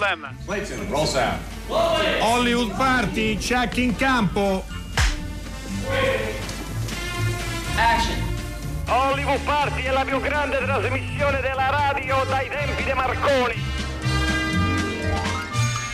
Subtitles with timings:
[0.00, 0.34] Problem.
[0.46, 1.42] Clayton, roll sound.
[1.68, 4.64] Hollywood Party, check in campo.
[7.76, 8.16] Action.
[8.86, 13.62] Hollywood Party è la più grande trasmissione della radio dai tempi di Marconi.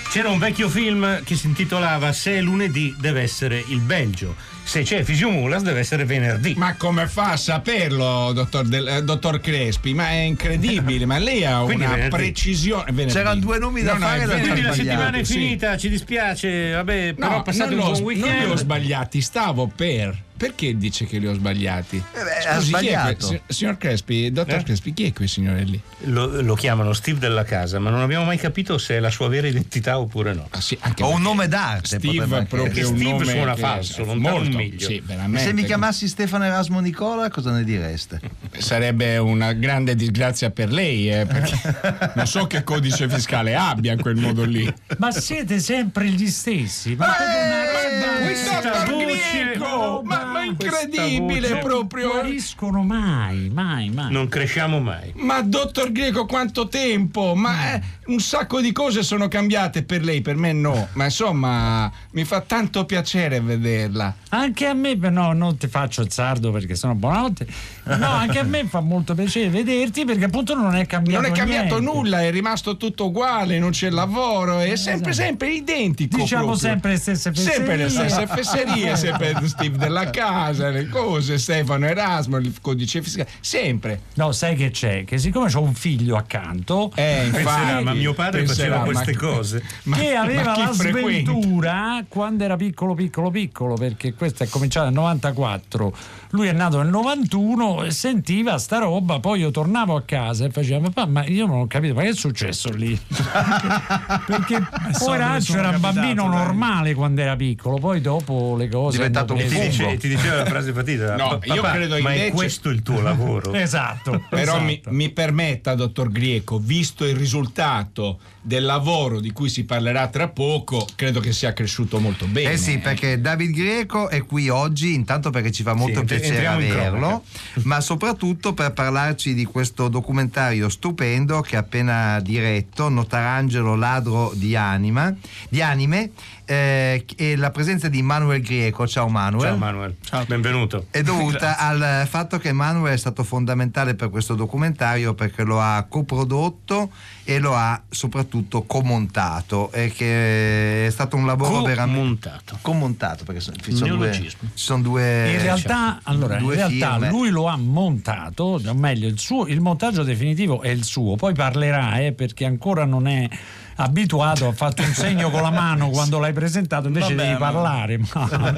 [0.09, 4.37] C'era un vecchio film che si intitolava Se è lunedì deve essere il Belgio.
[4.67, 6.55] Se c'è Fisiumulas deve essere venerdì.
[6.57, 9.95] Ma come fa a saperlo, dottor, Del- eh, dottor Crespi?
[9.95, 12.17] Ma è incredibile, ma lei ha Quindi una venerdì.
[12.17, 12.85] precisione.
[12.91, 13.13] venerdì.
[13.13, 14.41] C'erano due nomi da No, no, fare venerdì.
[14.43, 15.33] Quindi la sbagliato, settimana è sì.
[15.35, 18.45] finita, ci dispiace, vabbè, però No, passate non, un buon non weekend.
[18.45, 20.25] li ho sbagliati, stavo per.
[20.37, 21.97] Perché dice che li ho sbagliati?
[21.97, 23.27] Eh beh, Scusi, chi è sbagliato.
[23.27, 24.63] si- signor Crespi, dottor Eh?
[24.65, 25.81] Crespi, chi è quel signore lì?
[26.05, 29.29] Lo, lo chiamano Steve della casa, ma non abbiamo mai capito se è la sua
[29.29, 30.47] vera identità oppure no.
[30.51, 31.99] Ah, sì, anche Ho un nome d'arte.
[31.99, 34.87] Steve è proprio Perché un Steve nome suona che- falso, lontano molto, un miglio.
[34.87, 35.47] Sì, veramente.
[35.47, 38.21] se mi chiamassi Stefano Erasmo Nicola, cosa ne direste?
[38.59, 41.59] Sarebbe una grande disgrazia per lei, eh, perché
[42.15, 44.71] non so che codice fiscale abbia in quel modo lì.
[44.99, 46.95] Ma siete sempre gli stessi.
[46.95, 52.11] Ma Eh, questa dottor voce- Greco, ma, ma incredibile Questa voce- proprio.
[52.11, 54.13] guariscono mai, mai, mai.
[54.13, 55.13] Non cresciamo mai.
[55.17, 57.35] Ma dottor Greco, quanto tempo?
[57.35, 60.89] Ma eh, un sacco di cose sono cambiate per lei, per me no.
[60.95, 64.15] Ma insomma, mi fa tanto piacere vederla.
[64.31, 67.47] Anche a me, no, non ti faccio il sardo perché sono buonanotte.
[67.85, 71.35] No, anche a me fa molto piacere vederti perché appunto non è cambiato Non è
[71.35, 71.93] cambiato niente.
[71.99, 76.17] nulla, è rimasto tutto uguale, non c'è lavoro, è sempre, sempre identico.
[76.17, 76.69] Diciamo proprio.
[76.69, 77.55] sempre le stesse fesserie.
[77.57, 80.36] Sempre le stesse fesserie, sempre Steve della casa,
[80.71, 84.01] le cose, Stefano Erasmo, il codice fiscale, sempre.
[84.15, 85.05] No, sai che c'è?
[85.05, 89.13] Che siccome ho un figlio accanto Eh, Penserà, infatti, ma mio padre penserà, faceva queste
[89.13, 89.63] ma- cose.
[89.85, 91.31] ma- che aveva la frequenta?
[91.33, 95.97] sventura quando era piccolo piccolo piccolo perché questo è cominciato nel 94
[96.31, 100.51] lui è nato nel 91 e sentiva sta roba poi io tornavo a casa e
[100.51, 102.99] facevo papà ma io non ho capito ma che è successo lì
[104.27, 104.63] perché
[104.99, 109.45] poveraccio era un bambino normale quando era piccolo poi dopo le cose Diventato un Ti,
[109.47, 109.71] preso- fungo.
[109.91, 111.17] dice- ti diceva la frase fatita.
[111.17, 113.53] No, "Pa- io papà, credo Ma è questo il tuo lavoro?
[113.55, 114.91] esatto Però mi, esatto.
[114.93, 120.87] mi permetta, dottor Grieco, visto il risultato del lavoro di cui si parlerà tra poco,
[120.95, 122.53] credo che sia cresciuto molto bene.
[122.53, 126.47] Eh sì, perché David Greco è qui oggi, intanto perché ci fa molto entri- piacere
[126.47, 127.25] averlo,
[127.65, 134.55] ma soprattutto per parlarci di questo documentario stupendo che ha appena diretto, Notarangelo ladro di
[134.55, 135.13] anima,
[135.49, 136.13] di anime,
[136.45, 138.87] eh, e la presenza di Manuel Greco.
[138.87, 139.49] Ciao Manuel.
[139.49, 139.97] Ciao Manuel,
[140.29, 140.87] benvenuto.
[140.91, 145.85] È dovuta al fatto che Manuel è stato fondamentale per questo documentario perché lo ha
[145.89, 146.93] coprodotto
[147.25, 148.36] e lo ha soprattutto
[148.67, 152.59] comontato e che è stato un lavoro veramente Comontato.
[152.63, 156.93] commontato perché so- ci sono due, ci sono due In realtà, allora, in due realtà
[156.93, 157.09] firme.
[157.11, 161.35] lui lo ha montato, o meglio, il, suo, il montaggio definitivo è il suo, poi
[161.35, 163.29] parlerà eh, perché ancora non è
[163.77, 167.99] abituato, ha fatto un segno con la mano quando l'hai presentato, invece Vabbè, devi parlare,
[167.99, 168.55] ma-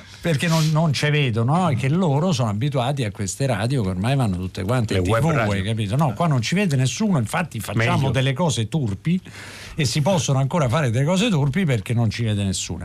[0.20, 1.68] perché non, non ci vedo, no?
[1.68, 5.24] E che loro sono abituati a queste radio che ormai vanno tutte quante Le web
[5.24, 5.96] hai capito?
[5.96, 8.10] No, qua non ci vede nessuno, infatti facciamo Meglio.
[8.10, 9.20] delle cose turpi
[9.74, 12.84] e si possono ancora fare delle cose turpi perché non ci vede nessuno.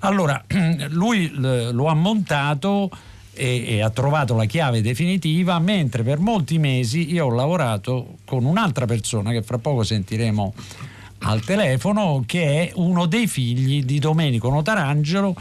[0.00, 0.44] Allora,
[0.90, 2.90] lui lo ha montato
[3.36, 8.44] e, e ha trovato la chiave definitiva, mentre per molti mesi io ho lavorato con
[8.44, 10.54] un'altra persona che fra poco sentiremo
[11.20, 15.34] al telefono, che è uno dei figli di Domenico Notarangelo.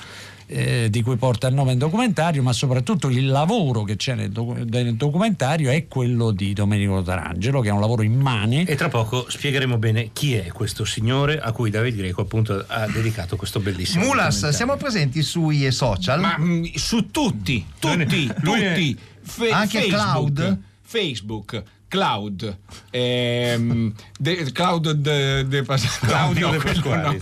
[0.47, 4.29] Eh, di cui porta il nome il documentario, ma soprattutto il lavoro che c'è nel,
[4.29, 8.65] docu- nel documentario è quello di Domenico Notarangelo, che è un lavoro immane.
[8.65, 12.87] E tra poco spiegheremo bene chi è questo signore a cui David Greco appunto ha
[12.87, 16.19] dedicato questo bellissimo Mulas, siamo presenti sui social?
[16.19, 18.97] Ma mm, su tutti, tutti, tutti.
[19.21, 20.59] Fe- Anche Facebook, Cloud?
[20.81, 21.63] Facebook,
[21.95, 22.57] Cloud,
[22.91, 27.13] ehm, de- Cloud de, de Pas- Claudio no, De no.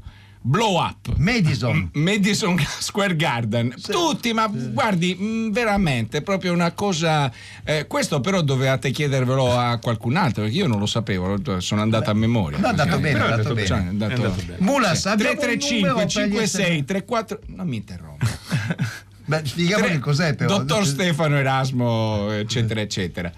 [0.47, 1.15] Blow Up.
[1.17, 1.89] Madison.
[1.95, 7.33] Madison Square Garden, tutti, ma guardi, mh, veramente, proprio una cosa.
[7.65, 12.11] eh, questo però dovevate chiedervelo a qualcun altro, perché io non lo sapevo, sono andato
[12.11, 12.59] a memoria.
[12.59, 13.85] No, è andato bene, è andato cioè, bene.
[13.87, 14.57] è andato- È andato bene.
[14.61, 15.09] Mulas, Sì.
[15.09, 18.27] abbiamo un 335 numero per gli 56 34 non mi interrompa.
[19.27, 20.59] Beh, spieghiamo che cos'è però.
[20.59, 23.33] Dottor Stefano Erasmo, eccetera, eccetera.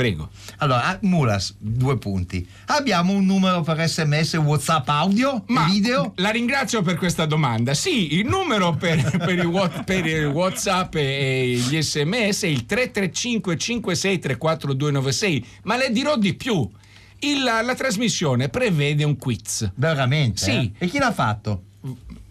[0.00, 0.30] Prego.
[0.60, 2.48] Allora, ah, Mulas, due punti.
[2.68, 6.14] Abbiamo un numero per sms, whatsapp audio Ma video?
[6.16, 7.74] la ringrazio per questa domanda.
[7.74, 13.58] Sì, il numero per, per Wha- per il WhatsApp e gli sms è il 335
[13.58, 16.66] 5634 296, ma le dirò di più.
[17.18, 19.70] Il- la, la trasmissione prevede un quiz.
[19.74, 20.42] Veramente?
[20.42, 20.50] Sì.
[20.78, 20.86] eh?
[20.86, 21.64] E chi l'ha fatto?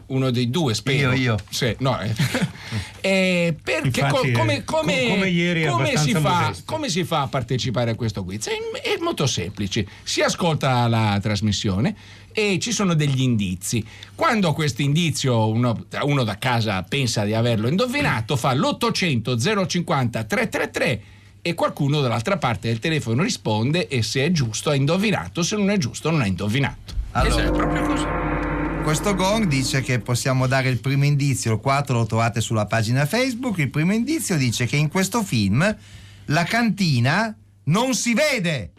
[0.09, 1.11] Uno dei due, spero.
[1.13, 1.37] Io, io.
[1.49, 2.13] Sì, no, eh.
[3.01, 7.05] Eh, perché Infatti, co- come, eh, come- co- come ieri come si, fa, come si
[7.05, 8.47] fa a partecipare a questo quiz?
[8.47, 8.51] È,
[8.83, 9.87] è molto semplice.
[10.03, 11.95] Si ascolta la trasmissione
[12.33, 13.83] e ci sono degli indizi.
[14.15, 21.01] Quando questo indizio uno, uno da casa pensa di averlo indovinato, fa l'800 050 333
[21.41, 25.69] e qualcuno dall'altra parte del telefono risponde e se è giusto ha indovinato, se non
[25.69, 26.93] è giusto non ha indovinato.
[27.11, 27.41] Allora.
[27.43, 28.38] Esatto, è proprio così.
[28.83, 33.05] Questo gong dice che possiamo dare il primo indizio, il 4 lo trovate sulla pagina
[33.05, 33.59] Facebook.
[33.59, 35.77] Il primo indizio dice che in questo film
[36.25, 37.35] la cantina
[37.65, 38.71] non si vede.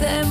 [0.00, 0.29] them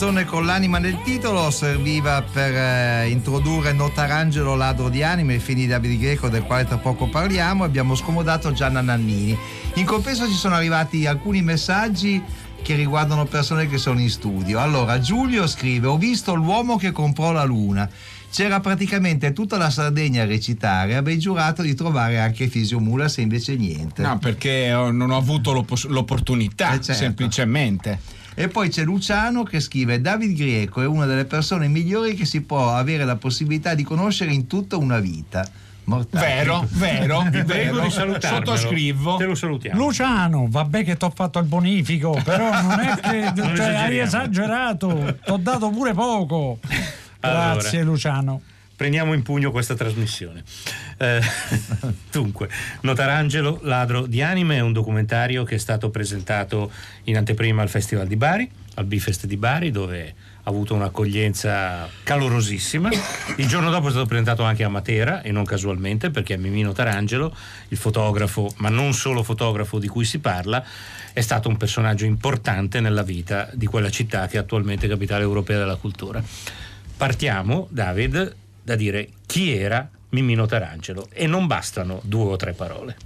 [0.00, 5.58] canzone con l'anima nel titolo serviva per eh, introdurre Notarangelo ladro di anime, il film
[5.58, 7.64] di Davide Greco del quale tra poco parliamo.
[7.64, 9.36] Abbiamo scomodato Gianna Nannini.
[9.74, 12.18] In compenso ci sono arrivati alcuni messaggi
[12.62, 14.58] che riguardano persone che sono in studio.
[14.58, 17.86] Allora, Giulio scrive: Ho visto l'uomo che comprò la luna.
[18.32, 23.22] C'era praticamente tutta la Sardegna a recitare, avrei giurato di trovare anche Fisio Mulas e
[23.22, 24.00] invece niente.
[24.00, 26.94] No, perché non ho avuto l'opportunità, Eh, certo.
[26.94, 28.19] semplicemente.
[28.34, 32.40] E poi c'è Luciano che scrive: David Grieco è una delle persone migliori che si
[32.42, 35.46] può avere la possibilità di conoscere in tutta una vita.
[35.84, 36.26] Mortale.
[36.26, 37.86] Vero, vero, Vi prego vero.
[37.86, 38.44] di salutarmelo.
[38.44, 39.16] Sottoscrivo.
[39.16, 39.78] Te lo salutiamo.
[39.78, 43.98] Luciano, vabbè che ti ho fatto il bonifico, però non è che Non cioè, hai
[43.98, 46.58] esagerato, ti ho dato pure poco.
[47.20, 47.52] Allora.
[47.54, 48.40] Grazie Luciano.
[48.80, 50.42] Prendiamo in pugno questa trasmissione.
[50.96, 51.20] Eh,
[52.10, 52.48] dunque,
[52.80, 56.72] Notarangelo, ladro di anime, è un documentario che è stato presentato
[57.04, 62.88] in anteprima al Festival di Bari, al Bifest di Bari, dove ha avuto un'accoglienza calorosissima.
[63.36, 67.36] Il giorno dopo è stato presentato anche a Matera, e non casualmente, perché Mimì Notarangelo,
[67.68, 70.64] il fotografo, ma non solo fotografo di cui si parla,
[71.12, 75.58] è stato un personaggio importante nella vita di quella città che è attualmente capitale europea
[75.58, 76.24] della cultura.
[76.96, 82.96] Partiamo, David, da dire chi era Mimino Tarangelo e non bastano due o tre parole.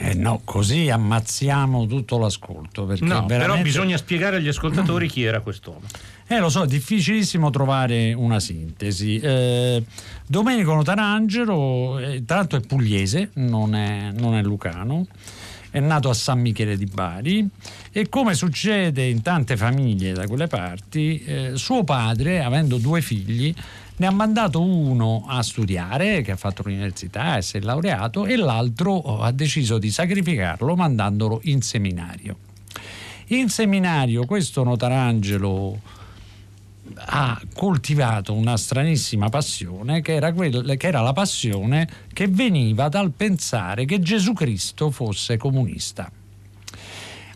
[0.00, 2.84] Eh no, così ammazziamo tutto l'ascolto.
[2.84, 5.82] Perché No, però veramente- bisogna spiegare agli ascoltatori chi era quest'uomo.
[6.28, 9.18] Eh, lo so, è difficilissimo trovare una sintesi.
[9.18, 9.82] Eh,
[10.24, 15.06] Domenico Notarangelo, eh, tra l'altro è pugliese, non è, non è lucano,
[15.70, 17.48] è nato a San Michele di Bari
[17.90, 23.52] e come succede in tante famiglie da quelle parti, eh, suo padre, avendo due figli,
[23.98, 28.36] ne ha mandato uno a studiare, che ha fatto l'università e si è laureato, e
[28.36, 32.36] l'altro ha deciso di sacrificarlo mandandolo in seminario.
[33.28, 35.96] In seminario questo Notarangelo
[36.94, 43.10] ha coltivato una stranissima passione che era, quella, che era la passione che veniva dal
[43.10, 46.10] pensare che Gesù Cristo fosse comunista.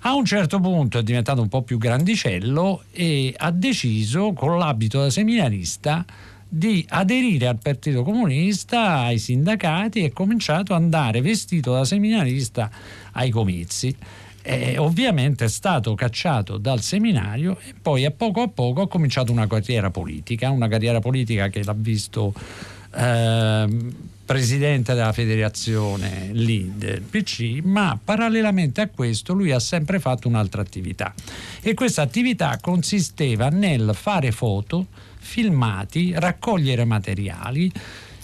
[0.05, 5.01] A un certo punto è diventato un po' più grandicello e ha deciso, con l'abito
[5.01, 6.05] da seminarista,
[6.55, 12.71] di aderire al Partito Comunista, ai sindacati e cominciato ad andare vestito da seminarista
[13.13, 13.97] ai comizi.
[14.43, 19.33] Eh, ovviamente è stato cacciato dal seminario e poi a poco a poco ha cominciato
[19.33, 22.35] una carriera politica, una carriera politica che l'ha visto
[22.97, 23.67] eh,
[24.27, 30.61] presidente della federazione lì del PC, ma parallelamente a questo lui ha sempre fatto un'altra
[30.61, 31.15] attività.
[31.63, 34.89] E questa attività consisteva nel fare foto,
[35.23, 37.73] filmati, raccogliere materiali,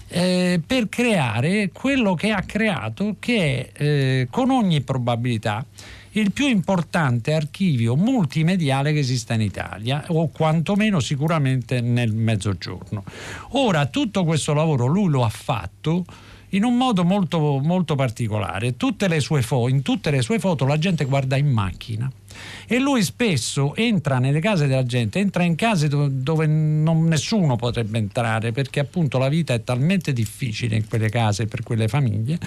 [0.08, 5.64] eh, per creare quello che ha creato, che è eh, con ogni probabilità
[6.12, 13.04] il più importante archivio multimediale che esista in Italia o quantomeno sicuramente nel mezzogiorno.
[13.50, 16.04] Ora tutto questo lavoro lui lo ha fatto
[16.50, 18.76] in un modo molto, molto particolare.
[18.76, 22.10] Tutte fo- in tutte le sue foto la gente guarda in macchina
[22.66, 27.56] e lui spesso entra nelle case della gente, entra in case dove, dove non, nessuno
[27.56, 32.38] potrebbe entrare perché appunto la vita è talmente difficile in quelle case per quelle famiglie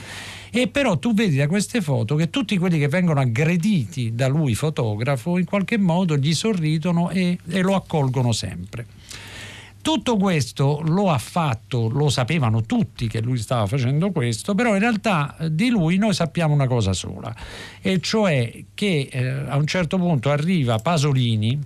[0.52, 4.54] e però tu vedi da queste foto che tutti quelli che vengono aggrediti da lui
[4.56, 8.86] fotografo in qualche modo gli sorridono e, e lo accolgono sempre.
[9.82, 14.80] Tutto questo lo ha fatto, lo sapevano tutti che lui stava facendo questo, però in
[14.80, 17.36] realtà eh, di lui noi sappiamo una cosa sola,
[17.82, 21.60] e cioè che eh, a un certo punto arriva Pasolini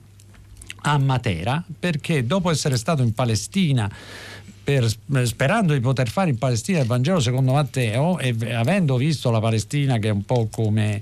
[0.88, 3.92] a Matera perché dopo essere stato in Palestina
[4.64, 9.30] per, eh, sperando di poter fare in Palestina il Vangelo secondo Matteo e avendo visto
[9.32, 11.02] la Palestina che è un po' come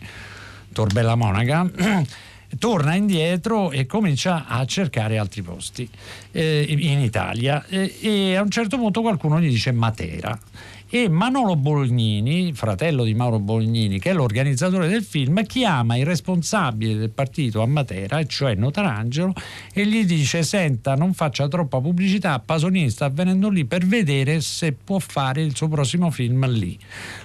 [0.71, 1.69] Torbella Monaca
[2.57, 5.87] torna indietro e comincia a cercare altri posti
[6.31, 7.65] eh, in Italia.
[7.67, 10.37] E, e a un certo punto qualcuno gli dice Matera
[10.95, 16.95] e Manolo Bolognini, fratello di Mauro Bolognini, che è l'organizzatore del film, chiama il responsabile
[16.95, 19.33] del partito a Matera, cioè Notarangelo,
[19.73, 22.37] e gli dice: Senta, non faccia troppa pubblicità.
[22.37, 26.77] Pasolini sta venendo lì per vedere se può fare il suo prossimo film lì.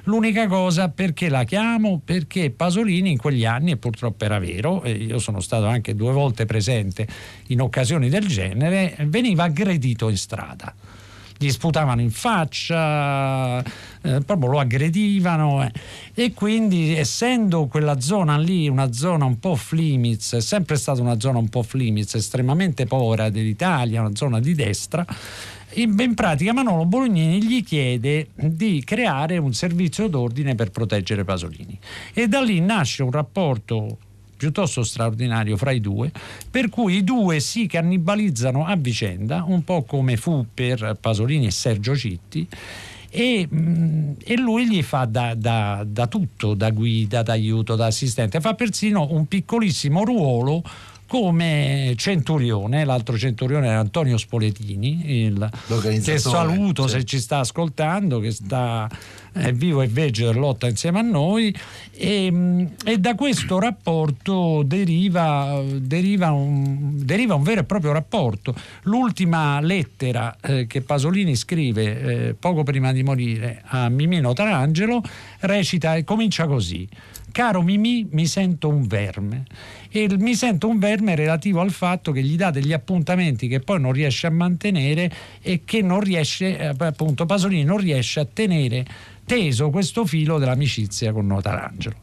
[0.04, 2.00] L'unica cosa perché la chiamo?
[2.02, 6.12] Perché Pasolini in quegli anni, e purtroppo era vero, e io sono stato anche due
[6.12, 7.06] volte presente
[7.48, 10.74] in occasioni del genere, veniva aggredito in strada
[11.38, 15.72] gli sputavano in faccia, eh, proprio lo aggredivano eh.
[16.12, 21.20] e quindi essendo quella zona lì una zona un po' Flimiz, è sempre stata una
[21.20, 25.06] zona un po' Flimiz, estremamente povera dell'Italia, una zona di destra,
[25.74, 31.78] in, pratica Manolo Bolognini gli chiede di creare un servizio d'ordine per proteggere Pasolini
[32.14, 33.98] e da lì nasce un rapporto
[34.38, 36.10] piuttosto straordinario fra i due,
[36.50, 41.50] per cui i due si cannibalizzano a vicenda, un po' come fu per Pasolini e
[41.50, 42.48] Sergio Citti.
[43.10, 47.86] E, mm, e, lui gli fa da, da, da tutto, da guida, da aiuto, da
[47.86, 50.62] assistente, fa persino un piccolissimo ruolo
[51.08, 55.50] come centurione, l'altro centurione era Antonio Spoletini, il,
[56.04, 56.98] che saluto certo.
[56.98, 58.88] se ci sta ascoltando, che sta
[59.32, 61.54] è vivo e veggio e lotta insieme a noi
[61.92, 68.54] e, e da questo rapporto deriva, deriva, un, deriva, un, vero e proprio rapporto.
[68.82, 75.02] L'ultima lettera eh, che Pasolini scrive eh, poco prima di morire a Mimino Tarangelo
[75.40, 76.88] recita e comincia così.
[77.32, 79.44] Caro Mimì, mi sento un verme
[79.90, 83.80] e mi sento un verme relativo al fatto che gli dà degli appuntamenti che poi
[83.80, 88.84] non riesce a mantenere e che non riesce, eh, appunto Pasolini non riesce a tenere
[89.24, 91.96] teso questo filo dell'amicizia con Notarangelo.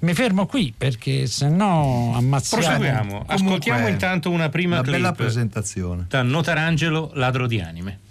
[0.00, 2.64] Mi fermo qui perché se no ammazziamo.
[2.64, 3.24] Proseguiamo.
[3.24, 6.06] Ascoltiamo intanto una prima una clip bella presentazione.
[6.08, 8.01] Da Notarangelo, ladro di anime.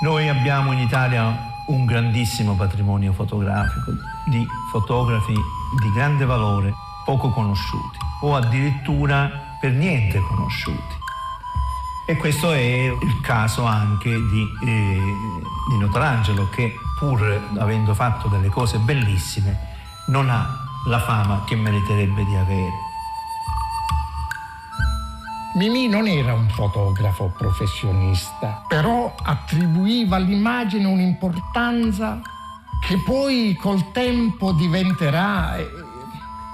[0.00, 3.92] Noi abbiamo in Italia un grandissimo patrimonio fotografico
[4.24, 6.72] di fotografi di grande valore,
[7.04, 9.30] poco conosciuti o addirittura
[9.60, 10.98] per niente conosciuti.
[12.06, 14.98] E questo è il caso anche di, eh,
[15.68, 19.54] di Notarangelo che pur avendo fatto delle cose bellissime
[20.06, 20.48] non ha
[20.86, 22.89] la fama che meriterebbe di avere.
[25.60, 32.22] Mimì non era un fotografo professionista, però attribuiva all'immagine un'importanza
[32.80, 35.68] che poi col tempo diventerà eh,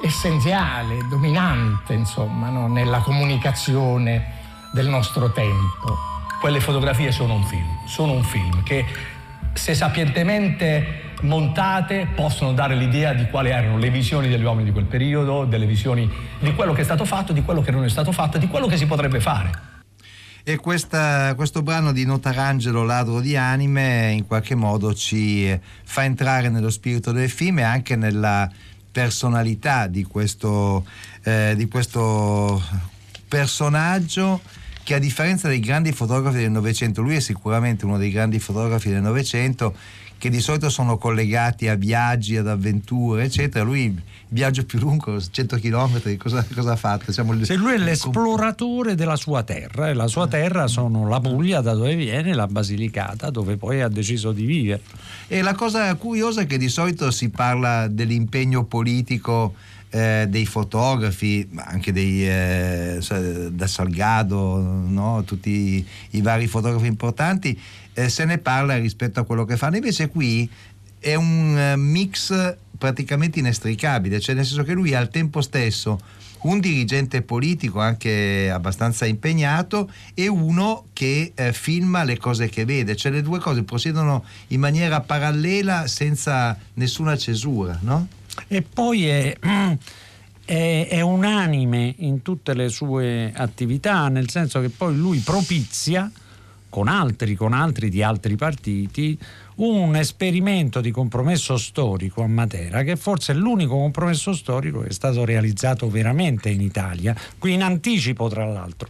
[0.02, 2.66] essenziale, dominante, insomma, no?
[2.66, 4.32] nella comunicazione
[4.72, 5.96] del nostro tempo.
[6.40, 8.84] Quelle fotografie sono un film, sono un film che
[9.52, 14.84] se sapientemente montate possono dare l'idea di quali erano le visioni degli uomini di quel
[14.84, 18.12] periodo, delle visioni di quello che è stato fatto, di quello che non è stato
[18.12, 19.74] fatto, di quello che si potrebbe fare.
[20.48, 26.48] E questa, questo brano di Notarangelo, Ladro di Anime, in qualche modo ci fa entrare
[26.50, 28.48] nello spirito del film e anche nella
[28.92, 30.86] personalità di questo,
[31.24, 32.62] eh, di questo
[33.26, 34.40] personaggio
[34.84, 38.88] che a differenza dei grandi fotografi del Novecento, lui è sicuramente uno dei grandi fotografi
[38.88, 39.74] del Novecento
[40.18, 43.64] che di solito sono collegati a viaggi, ad avventure, eccetera.
[43.64, 47.04] Lui il viaggio più lungo, 100 km, cosa, cosa ha fatto?
[47.06, 51.60] Diciamo, Se lui è l'esploratore della sua terra e la sua terra sono la Puglia
[51.60, 54.80] da dove viene, la Basilicata dove poi ha deciso di vivere.
[55.28, 59.54] E la cosa curiosa è che di solito si parla dell'impegno politico
[59.90, 62.98] eh, dei fotografi, anche dei, eh,
[63.50, 65.22] da Salgado, no?
[65.24, 67.58] tutti i, i vari fotografi importanti,
[67.96, 69.76] eh, se ne parla rispetto a quello che fanno.
[69.76, 70.48] Invece qui
[70.98, 75.98] è un eh, mix praticamente inestricabile, cioè nel senso che lui è al tempo stesso
[76.42, 82.94] un dirigente politico anche abbastanza impegnato e uno che eh, filma le cose che vede,
[82.94, 88.06] cioè le due cose procedono in maniera parallela senza nessuna cesura, no?
[88.46, 89.36] E poi è,
[90.44, 96.10] è, è unanime in tutte le sue attività, nel senso che poi lui propizia
[96.76, 99.18] con altri, con altri di altri partiti,
[99.54, 104.92] un esperimento di compromesso storico a Matera, che forse è l'unico compromesso storico che è
[104.92, 108.88] stato realizzato veramente in Italia, qui in anticipo tra l'altro.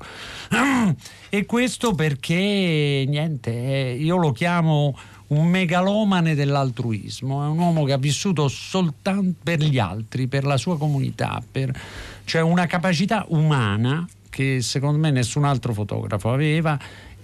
[1.28, 4.96] E questo perché, niente, io lo chiamo
[5.28, 10.56] un megalomane dell'altruismo, è un uomo che ha vissuto soltanto per gli altri, per la
[10.56, 11.78] sua comunità, per,
[12.24, 16.78] cioè una capacità umana che secondo me nessun altro fotografo aveva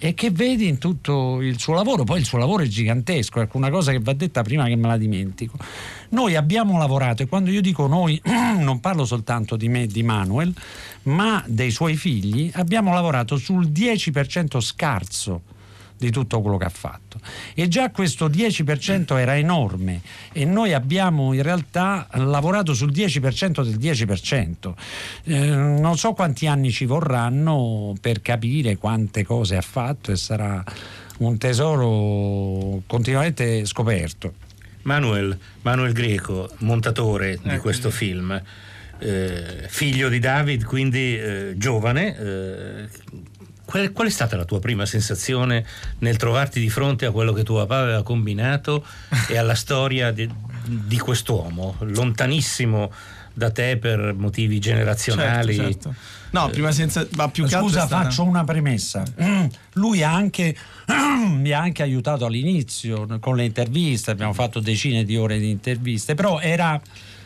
[0.04, 2.02] e che vedi in tutto il suo lavoro.
[2.02, 4.88] Poi il suo lavoro è gigantesco, ecco una cosa che va detta prima che me
[4.88, 5.56] la dimentico.
[6.08, 8.20] Noi abbiamo lavorato e quando io dico noi
[8.58, 10.52] non parlo soltanto di me e di Manuel,
[11.04, 15.42] ma dei suoi figli, abbiamo lavorato sul 10% scarso
[16.02, 17.20] di tutto quello che ha fatto.
[17.54, 20.00] E già questo 10% era enorme
[20.32, 24.72] e noi abbiamo in realtà lavorato sul 10% del 10%.
[25.24, 30.62] Eh, non so quanti anni ci vorranno per capire quante cose ha fatto e sarà
[31.18, 34.34] un tesoro continuamente scoperto.
[34.82, 37.60] Manuel, Manuel Greco, montatore di ecco.
[37.60, 38.42] questo film,
[38.98, 42.88] eh, figlio di David, quindi eh, giovane, eh,
[43.72, 45.64] Qual, qual, è stata la tua prima sensazione
[46.00, 48.84] nel trovarti di fronte a quello che tuo papà aveva combinato
[49.30, 50.28] e alla storia di,
[50.66, 52.92] di quest'uomo, lontanissimo
[53.32, 55.54] da te per motivi generazionali?
[55.54, 55.94] Certo, certo.
[56.32, 57.06] No, prima senza.
[57.16, 58.04] Ma più Scusa, stata...
[58.04, 59.04] faccio una premessa.
[59.72, 60.54] Lui ha anche,
[61.28, 66.12] mi ha anche aiutato all'inizio con le interviste, abbiamo fatto decine di ore di interviste,
[66.12, 66.78] però era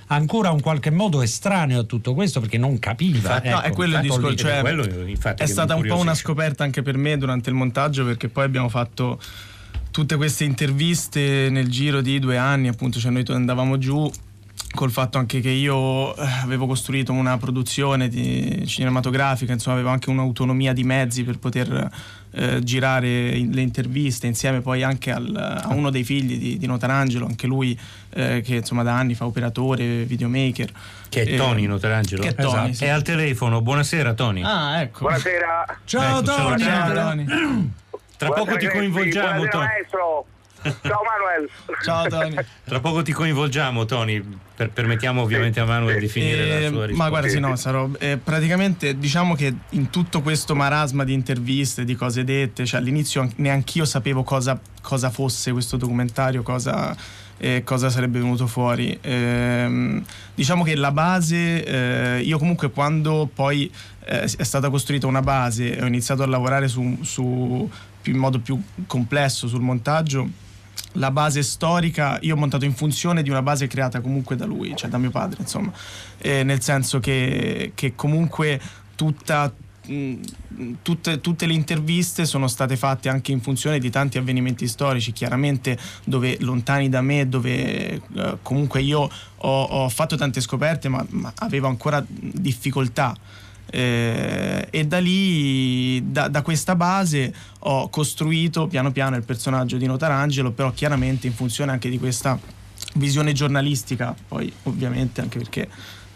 [0.07, 3.17] ancora un qualche modo estraneo a tutto questo perché non capiva.
[3.17, 4.35] Infatti, ecco, no, è quello il discorso.
[4.35, 4.85] Cioè, quello,
[5.37, 8.69] è stata un po' una scoperta anche per me durante il montaggio perché poi abbiamo
[8.69, 9.21] fatto
[9.91, 14.11] tutte queste interviste nel giro di due anni, appunto, cioè noi andavamo giù
[14.75, 18.11] col fatto anche che io eh, avevo costruito una produzione
[18.67, 21.91] cinematografica, insomma avevo anche un'autonomia di mezzi per poter
[22.33, 27.27] eh, girare le interviste insieme poi anche al, a uno dei figli di, di Notarangelo,
[27.27, 27.79] anche lui
[28.11, 30.71] eh, che insomma da anni fa operatore, videomaker.
[31.09, 32.23] Che è Tony eh, Notarangelo.
[32.23, 32.73] Che è, Tony, esatto.
[32.75, 32.85] sì.
[32.85, 34.43] è al telefono, buonasera Tony.
[34.45, 35.01] Ah, ecco.
[35.01, 35.79] Buonasera.
[35.85, 36.63] Ciao ecco, Tony.
[36.63, 37.27] Ciao, Tony.
[38.17, 39.65] Tra poco ti coinvolgiamo, Tony.
[39.65, 40.27] Maestro.
[40.83, 41.49] Ciao Manuel.
[41.83, 42.37] Ciao Tony.
[42.65, 44.23] Tra poco ti coinvolgiamo Tony,
[44.55, 47.03] per, permettiamo ovviamente a Manuel di finire eh, la sua risposta.
[47.03, 51.85] Ma guarda, sì, no, sarò, eh, praticamente diciamo che in tutto questo marasma di interviste,
[51.85, 56.97] di cose dette, cioè all'inizio neanch'io sapevo cosa, cosa fosse questo documentario, cosa,
[57.39, 58.99] eh, cosa sarebbe venuto fuori.
[59.01, 60.03] Eh,
[60.35, 63.71] diciamo che la base, eh, io comunque quando poi
[64.05, 67.69] eh, è stata costruita una base e ho iniziato a lavorare su, su
[68.05, 70.45] in modo più complesso sul montaggio,
[70.93, 74.75] la base storica, io ho montato in funzione di una base creata comunque da lui,
[74.77, 75.73] cioè da mio padre, insomma,
[76.19, 78.61] eh, nel senso che, che comunque
[78.95, 79.53] tutta,
[80.83, 85.79] tutte, tutte, le interviste sono state fatte anche in funzione di tanti avvenimenti storici, chiaramente
[86.05, 88.01] dove lontani da me, dove eh,
[88.43, 93.15] comunque io ho, ho, fatto tante scoperte, ma, ma avevo ancora difficoltà
[93.69, 99.87] Eh, e da lì, da, da, questa base, ho costruito piano piano il personaggio di
[99.87, 102.39] Notarangelo, però chiaramente in funzione anche di questa
[102.95, 105.69] visione giornalistica, poi ovviamente anche perché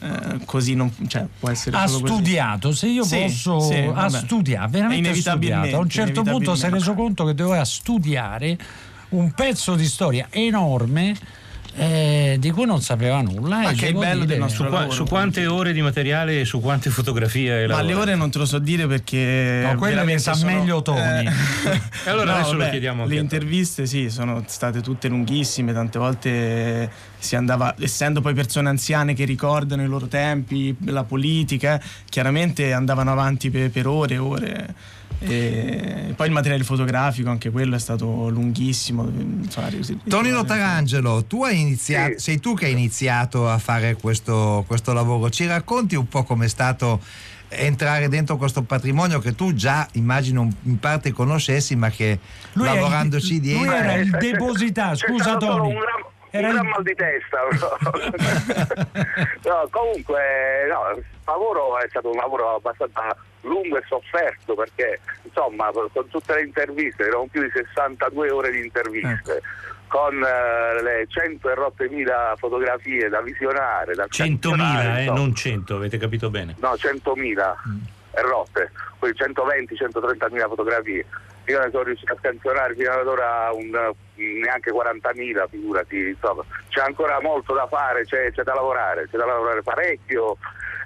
[0.02, 2.78] eh, così non cioè, può essere ha studiato così.
[2.78, 6.70] se io sì, posso sì, ha studiato veramente studiato a un certo punto si è
[6.70, 8.56] reso conto che doveva studiare
[9.10, 11.14] un pezzo di storia enorme
[11.76, 13.61] eh, di cui non sapeva nulla.
[13.61, 16.61] Ma che bello dire, del nostro su, qua, su, quante ore di materiale e su
[16.61, 19.62] quante fotografie hai Ma le ore non te lo so dire perché.
[19.64, 21.26] No, quello le sa sono, meglio Tony.
[21.26, 21.30] Eh,
[22.06, 25.72] e allora no, adesso vabbè, lo chiediamo anche Le interviste, sì, sono state tutte lunghissime.
[25.72, 31.80] Tante volte si andava, essendo poi persone anziane che ricordano i loro tempi, la politica,
[32.09, 34.74] chiaramente andavano avanti per, per ore e ore.
[35.22, 39.06] E poi il materiale fotografico, anche quello è stato lunghissimo.
[39.06, 39.68] Insomma,
[40.09, 42.18] Tonino Tarangelo, tu hai iniziato, sì.
[42.18, 45.28] sei tu che hai iniziato a fare questo, questo lavoro.
[45.28, 47.00] Ci racconti un po' com'è stato
[47.48, 52.18] entrare dentro questo patrimonio che tu già immagino in parte conoscessi, ma che
[52.54, 53.64] lui lavorandoci il, dietro.
[53.64, 55.74] Lui era il depositario, scusa Tony.
[56.30, 57.38] Era un gran mal di testa.
[59.44, 65.70] no, comunque, no, il lavoro è stato un lavoro abbastanza lungo e sofferto perché insomma
[65.72, 69.36] con tutte le interviste, erano più di 62 ore di interviste.
[69.36, 69.46] Ecco.
[69.90, 75.74] Con uh, le 100 e rotte mila fotografie da visionare, da 100.000, eh, non 100,
[75.74, 76.54] avete capito bene?
[76.60, 77.78] No, 100.000 mm.
[78.12, 81.04] e rotte, poi 120-130.000 fotografie.
[81.50, 86.80] Io ne sono riuscito a scansionare fino ad ora un, neanche 40.000, figurati, insomma, c'è
[86.80, 90.36] ancora molto da fare, c'è, c'è da lavorare, c'è da lavorare parecchio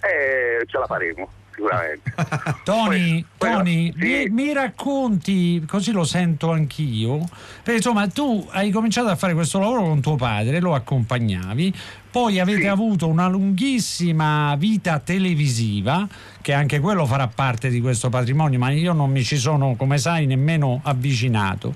[0.00, 2.12] e ce la faremo sicuramente.
[2.64, 3.99] Tony, poi, Tony sì.
[3.99, 7.19] mi, mi, racconti, così lo sento anch'io,
[7.62, 11.75] perché insomma tu hai cominciato a fare questo lavoro con tuo padre, lo accompagnavi,
[12.11, 12.67] poi avete sì.
[12.67, 16.07] avuto una lunghissima vita televisiva,
[16.40, 19.99] che anche quello farà parte di questo patrimonio, ma io non mi ci sono, come
[19.99, 21.75] sai, nemmeno avvicinato.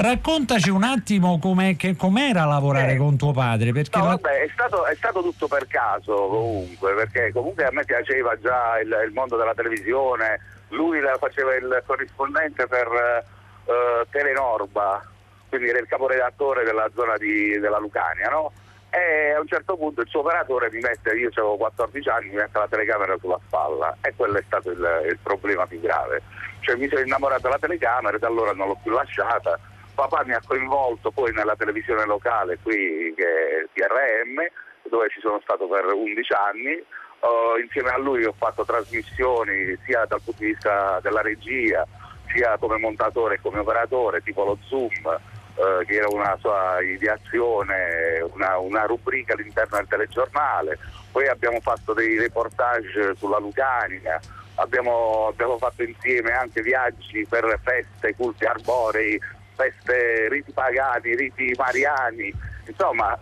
[0.00, 3.70] Raccontaci un attimo com'è, che, com'era lavorare eh, con tuo padre.
[3.70, 4.10] Perché no, la...
[4.12, 8.80] vabbè, è stato, è stato, tutto per caso comunque, perché comunque a me piaceva già
[8.80, 15.04] il, il mondo della televisione, lui faceva il corrispondente per uh, Telenorba,
[15.50, 18.52] quindi era il caporedattore della zona di, della Lucania, no?
[18.88, 22.36] E a un certo punto il suo operatore mi mette, io avevo 14 anni, mi
[22.36, 26.22] mette la telecamera sulla spalla e quello è stato il, il problema più grave.
[26.60, 29.58] Cioè mi sono innamorato della telecamera e da allora non l'ho più lasciata
[29.94, 34.40] papà mi ha coinvolto poi nella televisione locale qui che è TRM
[34.88, 36.84] dove ci sono stato per 11 anni.
[37.20, 41.86] Uh, insieme a lui ho fatto trasmissioni sia dal punto di vista della regia
[42.32, 48.24] sia come montatore che come operatore tipo lo Zoom uh, che era una sua ideazione
[48.32, 50.78] una, una rubrica all'interno del telegiornale.
[51.12, 54.18] Poi abbiamo fatto dei reportage sulla Lucania
[54.60, 59.20] abbiamo, abbiamo fatto insieme anche viaggi per feste, culti arborei
[59.60, 62.32] feste, riti pagani, riti mariani,
[62.66, 63.18] insomma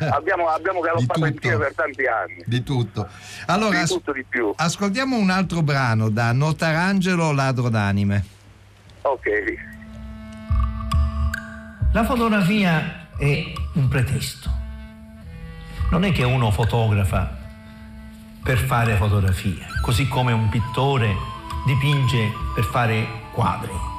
[0.10, 2.42] abbiamo, abbiamo galoppato insieme per tanti anni.
[2.46, 3.08] Di tutto.
[3.46, 4.52] Allora, di tutto di più.
[4.56, 8.24] ascoltiamo un altro brano da Notarangelo Ladro d'anime.
[9.02, 9.24] Ok.
[11.92, 14.50] La fotografia è un pretesto.
[15.90, 17.44] Non è che uno fotografa
[18.42, 21.14] per fare fotografia, così come un pittore
[21.64, 23.94] dipinge per fare quadri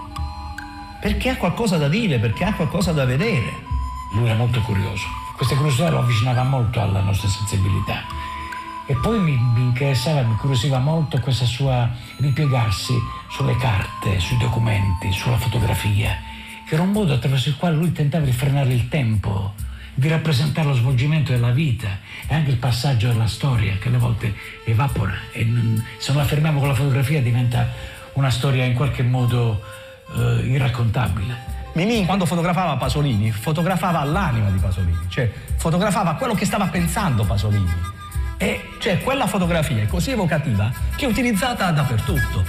[1.08, 3.64] perché ha qualcosa da dire, perché ha qualcosa da vedere.
[4.12, 5.06] Lui era molto curioso.
[5.38, 8.04] Questa curiosità lo avvicinava molto alla nostra sensibilità.
[8.86, 12.94] E poi mi, interessava, mi curiosiva molto questa sua ripiegarsi
[13.30, 16.14] sulle carte, sui documenti, sulla fotografia,
[16.68, 19.54] che era un modo attraverso il quale lui tentava di frenare il tempo,
[19.94, 24.36] di rappresentare lo svolgimento della vita e anche il passaggio della storia che alle volte
[24.66, 25.48] evapora e
[26.00, 27.66] se non la fermiamo con la fotografia diventa
[28.14, 31.56] una storia in qualche modo eh, irraccontabile.
[31.74, 37.96] Mimì quando fotografava Pasolini, fotografava l'anima di Pasolini, cioè fotografava quello che stava pensando Pasolini.
[38.38, 42.44] E cioè quella fotografia è così evocativa che è utilizzata dappertutto.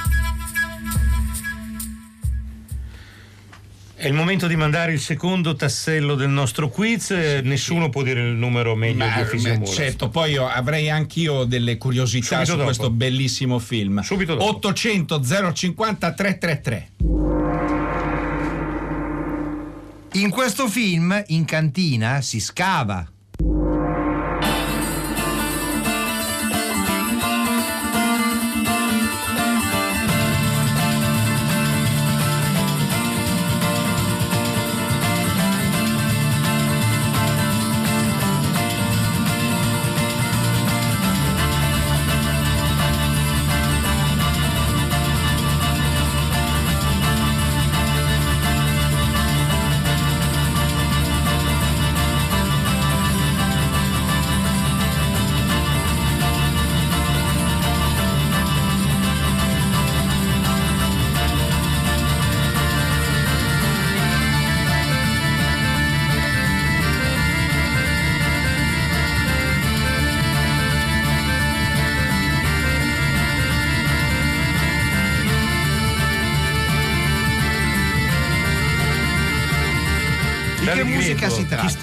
[4.00, 7.10] È il momento di mandare il secondo tassello del nostro quiz.
[7.10, 11.78] Nessuno può dire il numero meglio Ma, di Fisio Certo, poi io avrei anch'io delle
[11.78, 12.64] curiosità Subito su dopo.
[12.64, 14.00] questo bellissimo film.
[14.02, 14.50] Subito dopo.
[14.50, 15.20] 800
[15.52, 16.90] 050 333.
[20.12, 23.04] In questo film, in cantina, si scava.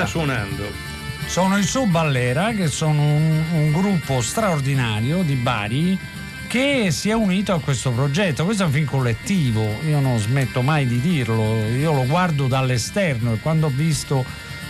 [0.06, 0.72] Sta suonando?
[1.26, 6.00] Sono i Suballera, che sono un, un gruppo straordinario di Bari
[6.48, 8.46] che si è unito a questo progetto.
[8.46, 13.34] Questo è un film collettivo, io non smetto mai di dirlo, io lo guardo dall'esterno
[13.34, 14.24] e quando ho visto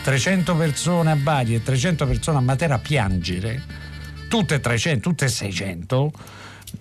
[0.04, 3.62] 300 persone a Bari e 300 persone a Matera piangere,
[4.30, 6.12] tutte 300, tutte 600,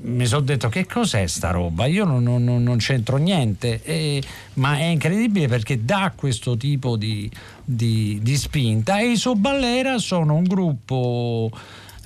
[0.02, 1.86] mi sono detto che cos'è sta roba?
[1.86, 4.22] Io non, non- non- c'entro niente, e-
[4.54, 7.30] ma è incredibile perché dà questo tipo di,
[7.64, 11.50] di- di spinta e i Soballera sono un gruppo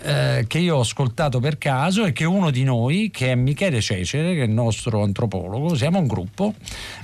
[0.02, 3.80] eh, che io ho ascoltato per caso e che uno di noi, che è Michele
[3.80, 6.54] Cecere, che è il nostro antropologo, siamo un gruppo,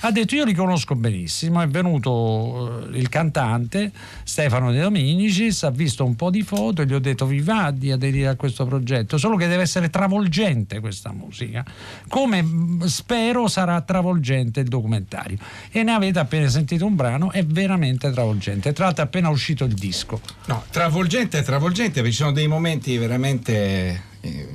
[0.00, 3.90] ha detto io li conosco benissimo, è venuto eh, il cantante
[4.22, 7.70] Stefano De Dominicis, ha visto un po' di foto e gli ho detto vi va
[7.70, 11.64] di aderire a questo progetto, solo che deve essere travolgente questa musica,
[12.08, 15.38] come mh, spero sarà travolgente il documentario.
[15.70, 19.64] E ne avete appena sentito un brano, è veramente travolgente, tra l'altro è appena uscito
[19.64, 20.20] il disco.
[20.46, 24.48] No, travolgente è travolgente perché ci sono dei momenti veramente eh,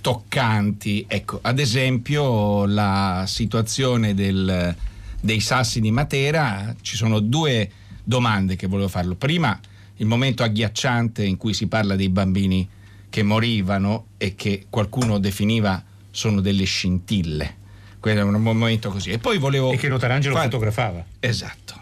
[0.00, 1.04] toccanti.
[1.08, 4.74] Ecco, ad esempio la situazione del-
[5.20, 7.70] dei sassi di Matera, ci sono due
[8.04, 9.14] domande che volevo farlo.
[9.16, 9.58] Prima,
[9.96, 12.66] il momento agghiacciante in cui si parla dei bambini
[13.10, 17.56] che morivano e che qualcuno definiva sono delle scintille.
[18.00, 19.10] Quello è un momento così.
[19.10, 19.72] E poi volevo...
[19.72, 21.04] E che Notarangelo fare- fotografava.
[21.18, 21.74] Esatto,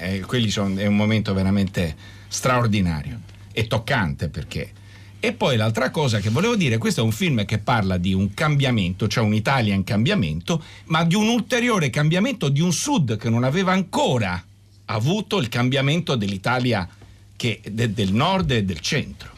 [0.00, 1.94] eh, quelli sono- è un momento veramente
[2.26, 3.20] straordinario
[3.52, 4.72] e toccante perché.
[5.20, 8.34] E poi l'altra cosa che volevo dire, questo è un film che parla di un
[8.34, 13.44] cambiamento, cioè un'Italia in cambiamento, ma di un ulteriore cambiamento di un sud che non
[13.44, 14.44] aveva ancora
[14.86, 16.88] avuto il cambiamento dell'Italia
[17.36, 19.30] che- de- del nord e del centro.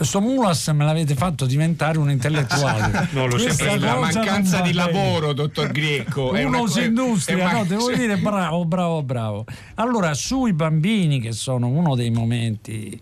[0.00, 3.08] Sto Mulas me l'avete fatto diventare un intellettuale.
[3.14, 6.30] No, l'ho Questa sempre- la mancanza di lavoro, dottor Greco.
[6.34, 9.44] Uno si industria, no, devo dire bravo, bravo, bravo.
[9.74, 12.98] Allora, sui bambini, che sono uno dei momenti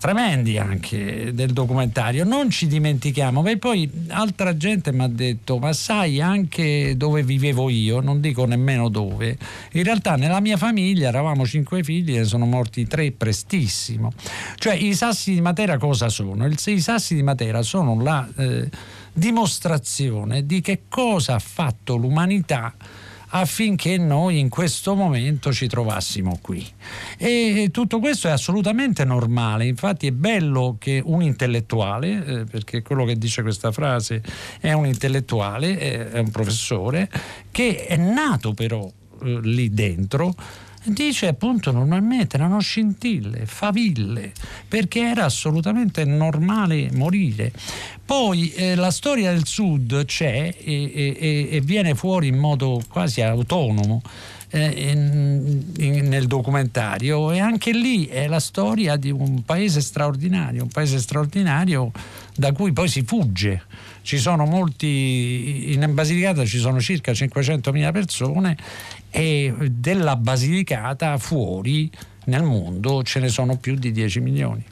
[0.00, 5.74] tremendi anche del documentario, non ci dimentichiamo, perché poi altra gente mi ha detto, ma
[5.74, 9.36] sai anche dove vivevo io, non dico nemmeno dove,
[9.72, 14.12] in realtà nella mia famiglia eravamo cinque figli e sono morti tre prestissimo.
[14.56, 16.46] Cioè i sassi di Matera cosa sono?
[16.46, 18.70] I sassi di Matera sono la eh,
[19.12, 22.74] dimostrazione di che cosa ha fatto l'umanità
[23.30, 26.66] affinché noi in questo momento ci trovassimo qui.
[27.18, 33.04] E tutto questo è assolutamente normale, infatti è bello che un intellettuale, eh, perché quello
[33.04, 34.22] che dice questa frase
[34.60, 37.08] è un intellettuale, è, è un professore,
[37.50, 38.90] che è nato però
[39.22, 40.34] eh, lì dentro,
[40.84, 44.32] dice appunto normalmente erano scintille, faville,
[44.66, 47.52] perché era assolutamente normale morire.
[48.04, 53.20] Poi eh, la storia del Sud c'è e, e- e- viene fuori in modo quasi
[53.22, 54.02] autonomo.
[54.52, 60.98] eh, nel documentario e anche lì è la storia di un paese straordinario, un paese
[60.98, 61.92] straordinario
[62.34, 63.62] da cui poi si fugge.
[64.02, 68.56] Ci sono molti, in Basilicata ci sono circa 500.000 persone
[69.10, 71.90] e della Basilicata fuori
[72.24, 74.64] nel mondo ce ne sono più di 10 milioni.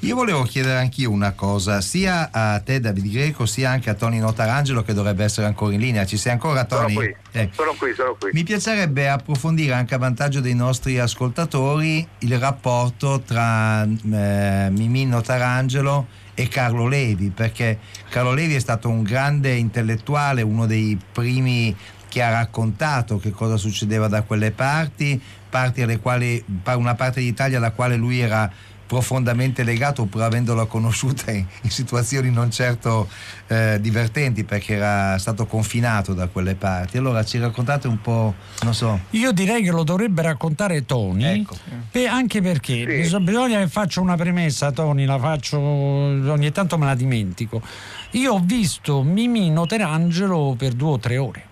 [0.00, 4.18] Io volevo chiedere anch'io una cosa, sia a te Davide Greco, sia anche a Tony
[4.18, 6.04] Notarangelo che dovrebbe essere ancora in linea.
[6.04, 6.94] Ci sei ancora Sono Tony?
[6.94, 7.50] qui, Eh.
[7.52, 8.30] sono qui, sono qui.
[8.32, 16.06] Mi piacerebbe approfondire anche a vantaggio dei nostri ascoltatori il rapporto tra eh, Mimì Notarangelo
[16.34, 17.78] e Carlo Levi, perché
[18.08, 21.76] Carlo Levi è stato un grande intellettuale, uno dei primi
[22.12, 26.44] che ha raccontato che cosa succedeva da quelle parti, parti alle quali,
[26.74, 28.52] una parte d'Italia alla quale lui era
[28.86, 33.08] profondamente legato pur avendola conosciuta in, in situazioni non certo
[33.46, 36.98] eh, divertenti perché era stato confinato da quelle parti.
[36.98, 39.00] Allora ci raccontate un po', non so.
[39.12, 41.56] Io direi che lo dovrebbe raccontare Tony, Ecco.
[41.90, 46.84] per- anche perché bis- bisogna che faccia una premessa, Tony, la faccio ogni tanto me
[46.84, 47.62] la dimentico.
[48.10, 51.44] Io ho visto Mimì Noterangelo per due o tre ore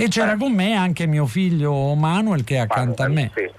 [0.00, 3.32] e c'era con me anche mio figlio Manuel che è accanto a me.
[3.34, 3.50] Sì.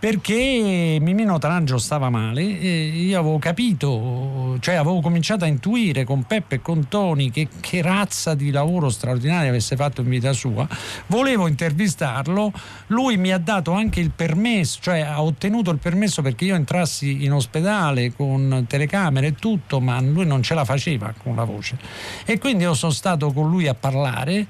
[0.00, 6.24] Perché Mimino Tarangelo stava male e io avevo capito, cioè avevo cominciato a intuire con
[6.24, 10.66] Peppe e con Toni che, che razza di lavoro straordinario avesse fatto in vita sua.
[11.06, 12.50] Volevo intervistarlo,
[12.88, 17.22] lui mi ha dato anche il permesso, cioè ha ottenuto il permesso perché io entrassi
[17.22, 21.76] in ospedale con telecamere e tutto, ma lui non ce la faceva con la voce.
[22.24, 24.46] E quindi io sono stato con lui a parlare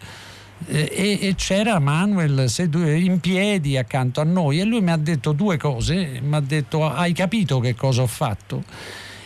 [0.66, 2.46] e, e c'era Manuel
[2.76, 6.88] in piedi accanto a noi e lui mi ha detto due cose, mi ha detto
[6.88, 8.64] hai capito che cosa ho fatto?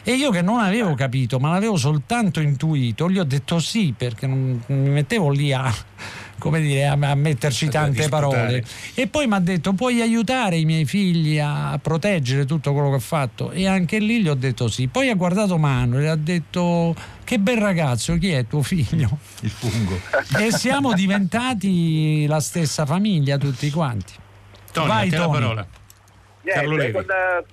[0.07, 4.27] E io che non avevo capito, ma l'avevo soltanto intuito, gli ho detto sì perché
[4.27, 5.73] non mi mettevo lì a
[6.39, 8.63] come dire, a, metterci tante parole.
[8.93, 12.97] E poi mi ha detto: Puoi aiutare i miei figli a proteggere tutto quello che
[12.97, 13.51] ho fatto?
[13.51, 14.89] E anche lì gli ho detto sì.
[14.89, 16.95] Poi ha guardato Manuel e ha detto:
[17.25, 19.09] Che bel ragazzo, chi è tuo figlio?
[19.41, 19.99] Il fungo.
[20.39, 24.13] E siamo diventati la stessa famiglia tutti quanti.
[24.73, 25.39] Tony, Vai, te la Tony.
[25.41, 25.67] parola.
[26.43, 26.93] Niente, Carlo Levi.
[26.93, 27.05] Con,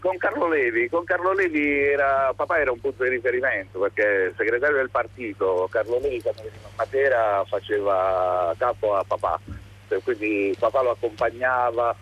[0.02, 4.76] con Carlo Levi, con Carlo Levi era, papà era un punto di riferimento perché segretario
[4.76, 9.40] del partito, Carlo Levi quando veniva a Matera faceva capo a papà,
[9.88, 11.96] Eh, quindi papà lo accompagnava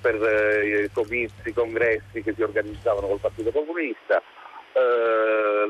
[0.00, 4.22] per eh, i comizi, i congressi che si organizzavano col Partito Comunista,
[4.78, 5.68] eh,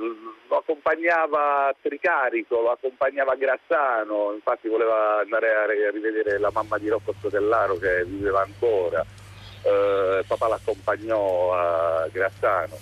[0.48, 6.50] lo accompagnava Tricarico, lo accompagnava a Grazzano, infatti voleva andare a ri- a rivedere la
[6.52, 9.04] mamma di Rocco Sotellaro che viveva ancora
[9.62, 12.76] eh, papà l'accompagnò a Grazzano,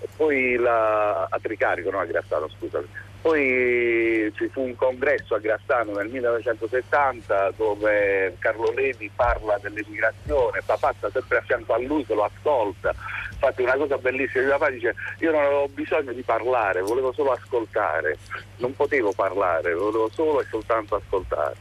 [0.00, 2.88] e poi la- a Tricarico, no a Grazzano scusami.
[3.26, 10.94] Poi ci fu un congresso a Grazzano nel 1970 dove Carlo Levi parla dell'emigrazione, papà
[10.96, 12.94] sta sempre a fianco a lui che lo ascolta.
[13.32, 17.32] Infatti una cosa bellissima di papà dice io non avevo bisogno di parlare, volevo solo
[17.32, 18.16] ascoltare,
[18.58, 21.56] non potevo parlare, volevo solo e soltanto ascoltare.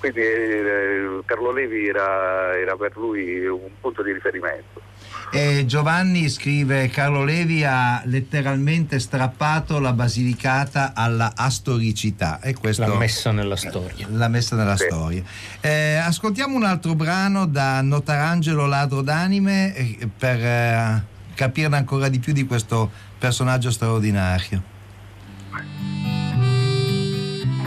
[0.00, 4.80] Quindi eh, Carlo Levi era, era per lui un punto di riferimento.
[5.32, 12.96] E Giovanni scrive Carlo Levi ha letteralmente strappato la Basilicata alla astoricità e questo L'ha
[12.96, 14.06] messa nella storia.
[14.10, 14.86] l'ha messa nella Sì.
[14.86, 15.22] storia.
[15.60, 21.02] Eh, ascoltiamo un altro brano da Notarangelo Ladro d'Anime eh, per eh,
[21.34, 24.62] capirne ancora di più di questo personaggio straordinario.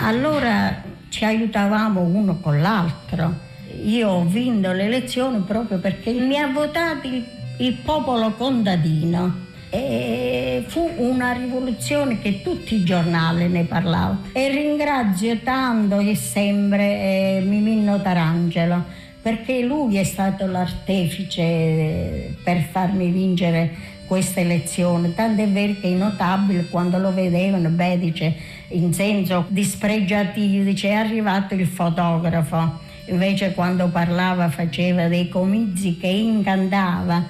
[0.01, 3.51] Allora ci aiutavamo uno con l'altro.
[3.83, 7.23] Io ho vinto le elezioni proprio perché mi ha votato il,
[7.57, 9.41] il popolo contadino.
[9.69, 14.23] E fu una rivoluzione che tutti i giornali ne parlavano.
[14.33, 22.59] E ringrazio tanto e sempre eh, Mimino Tarangelo perché lui è stato l'artefice eh, per
[22.59, 23.71] farmi vincere
[24.05, 25.13] questa elezione.
[25.13, 28.35] Tant'è vero che i notabili quando lo vedevano, beh, dice
[28.69, 32.79] in senso dispregiativo, dice è arrivato il fotografo.
[33.05, 37.25] Invece quando parlava faceva dei comizi che incantava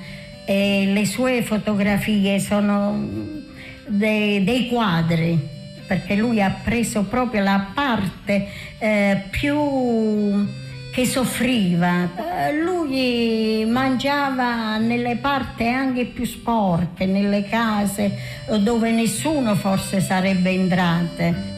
[0.45, 3.07] e le sue fotografie sono
[3.87, 5.51] dei, dei quadri
[5.85, 9.55] perché lui ha preso proprio la parte eh, più
[10.93, 12.07] che soffriva.
[12.15, 18.15] Eh, lui mangiava nelle parti anche più sporche, nelle case
[18.59, 21.51] dove nessuno forse sarebbe entrato.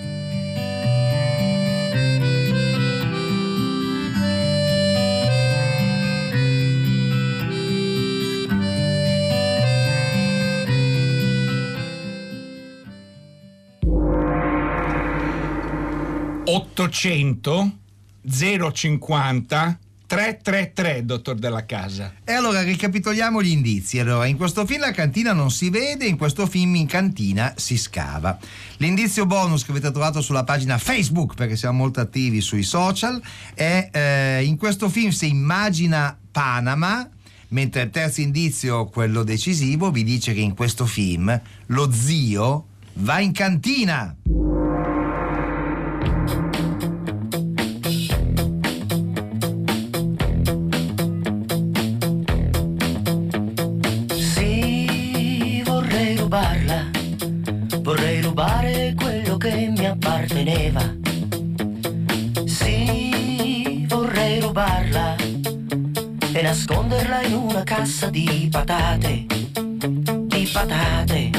[16.91, 17.84] Sì.
[18.25, 22.13] 800 050 333, dottor della casa.
[22.23, 23.99] E allora ricapitoliamo gli indizi.
[23.99, 27.75] Allora, in questo film la cantina non si vede, in questo film in cantina si
[27.77, 28.37] scava.
[28.77, 33.19] L'indizio bonus che avete trovato sulla pagina Facebook, perché siamo molto attivi sui social,
[33.55, 37.09] è eh, in questo film si immagina Panama,
[37.49, 43.19] mentre il terzo indizio, quello decisivo, vi dice che in questo film lo zio va
[43.19, 44.15] in cantina.
[67.15, 71.29] Nasconderla in una cassa di patate, di patate.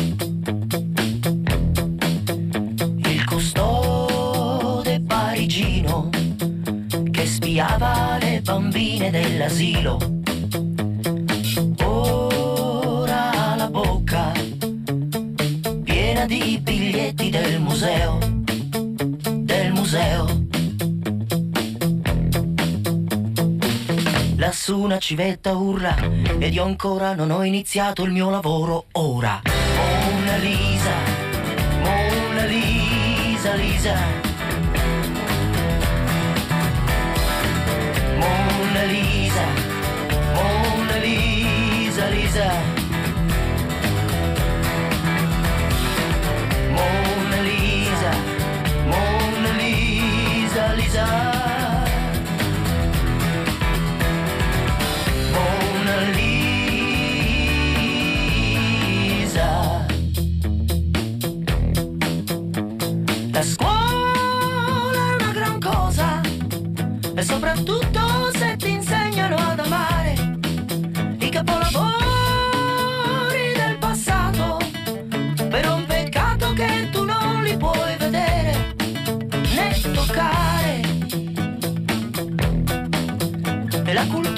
[2.97, 6.09] Il custode parigino
[7.11, 10.16] che spiava le bambine dell'asilo.
[24.47, 25.97] Lassù una civetta urla
[26.39, 29.43] ed io ancora non ho iniziato il mio lavoro ora.
[29.45, 30.95] Mona Lisa,
[31.83, 33.97] Mona Lisa, Lisa.
[38.19, 39.45] Mona Lisa,
[40.33, 42.76] Mona Lisa, Lisa.
[67.57, 70.13] soprattutto se ti insegnano ad amare
[71.19, 71.95] i capolavori
[73.55, 74.59] del passato,
[75.49, 78.75] per un peccato che tu non li puoi vedere
[79.55, 80.81] né toccare.
[83.85, 84.36] E la cultura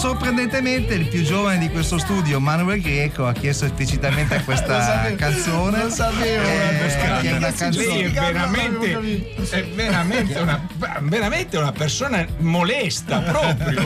[0.00, 5.82] sorprendentemente il più giovane di questo studio, Manuel Greco, ha chiesto esplicitamente questa Lo canzone.
[5.82, 8.08] lo sapevo, eh, è una Lei è canzone.
[8.08, 8.98] veramente,
[9.50, 10.66] è veramente, una,
[11.00, 13.82] veramente una persona molesta proprio.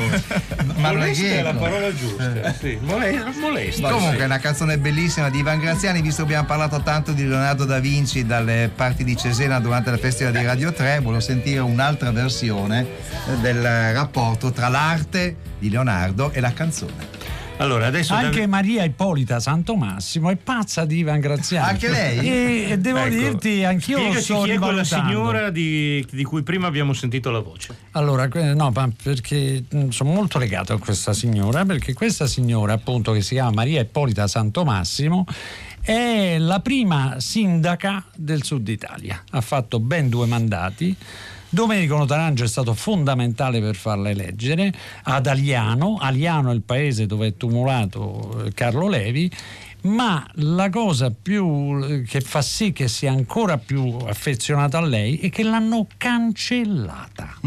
[0.76, 1.58] Manuel Molesta è la Greco.
[1.64, 2.54] parola giusta.
[2.60, 3.88] Sì, mole- molesta.
[3.90, 4.22] Comunque sì.
[4.22, 7.80] è una canzone bellissima di Ivan Graziani, visto che abbiamo parlato tanto di Leonardo da
[7.80, 12.82] Vinci dalle parti di Cesena durante il Festival di Radio 3, volevo sentire un'altra versione
[12.82, 17.32] eh, del rapporto tra l'arte di Leonardo e la canzone.
[17.56, 21.70] Allora, adesso Anche Dav- Maria Ippolita Santo Massimo è pazza di Ivan Graziani.
[21.70, 22.18] Anche lei?
[22.18, 26.42] E, e devo Ecco, dirti, anch'io spiegaci sto chi è quella signora di, di cui
[26.42, 27.74] prima abbiamo sentito la voce.
[27.92, 33.12] Allora, no, ma perché mh, sono molto legato a questa signora, perché questa signora, appunto,
[33.12, 35.24] che si chiama Maria Ippolita Santo Massimo,
[35.80, 39.22] è la prima sindaca del sud Italia.
[39.30, 40.94] Ha fatto ben due mandati.
[41.54, 44.72] Domenico Notarangio è stato fondamentale per farla eleggere
[45.04, 49.30] ad Aliano, Aliano è il paese dove è tumulato eh, Carlo Levi,
[49.82, 55.18] ma la cosa più eh, che fa sì che sia ancora più affezionata a lei
[55.18, 57.38] è che l'hanno cancellata.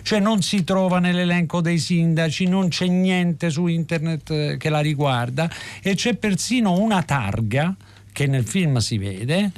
[0.00, 4.80] Cioè non si trova nell'elenco dei sindaci, non c'è niente su internet eh, che la
[4.80, 5.50] riguarda
[5.82, 7.76] e c'è persino una targa
[8.16, 9.50] che nel film si vede,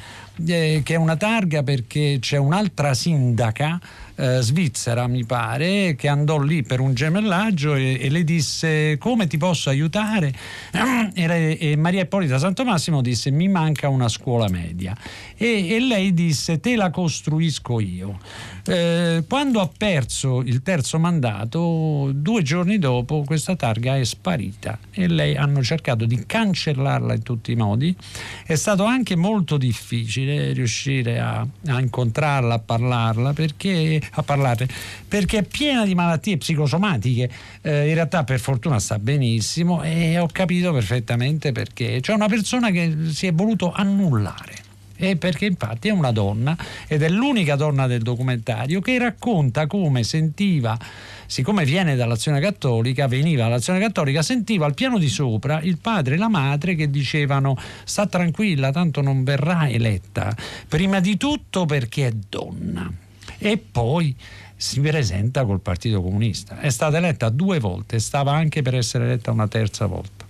[0.45, 3.79] eh, che è una targa perché c'è un'altra sindaca
[4.19, 9.29] eh, svizzera, mi pare, che andò lì per un gemellaggio e, e le disse come
[9.29, 10.33] ti posso aiutare?
[11.19, 14.97] E, e Maria Ippolita Santomassimo disse mi manca una scuola media
[15.37, 18.19] e, e lei disse te la costruisco io.
[18.67, 25.09] Eh, quando ha perso il terzo mandato, due giorni dopo questa targa è sparita e
[25.09, 27.97] lei hanno cercato di cancellarla in tutti i modi.
[28.45, 34.69] È stato anche molto difficile riuscire a, a incontrarla, a parlarla, perché, a parlarle,
[35.07, 37.31] perché è piena di malattie psicosomatiche.
[37.63, 42.01] Eh, in realtà per fortuna sta benissimo e ho capito perfettamente perché.
[42.01, 44.67] C'è una persona che si è voluto annullare.
[45.01, 46.57] E perché infatti è una donna
[46.89, 50.77] ed è l'unica donna del documentario che racconta come sentiva,
[51.25, 56.19] siccome viene dall'azione cattolica, veniva dall'azione cattolica, sentiva al piano di sopra il padre e
[56.19, 60.37] la madre che dicevano sta tranquilla, tanto non verrà eletta,
[60.67, 63.07] prima di tutto perché è donna
[63.39, 64.15] e poi
[64.57, 66.61] si presenta col Partito Comunista.
[66.61, 70.27] È stata eletta due volte, stava anche per essere eletta una terza volta.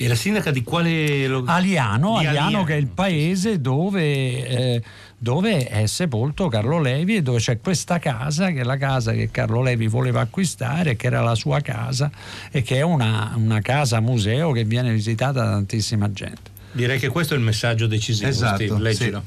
[0.00, 4.82] E la sindaca di quale lo- Aliano, di Aliano, che è il paese dove, eh,
[5.16, 9.30] dove è sepolto Carlo Levi e dove c'è questa casa che è la casa che
[9.32, 12.12] Carlo Levi voleva acquistare, che era la sua casa
[12.52, 16.50] e che è una, una casa museo che viene visitata da tantissima gente.
[16.70, 18.28] Direi che questo è il messaggio decisivo.
[18.28, 19.22] Esatto, Steve, leggilo.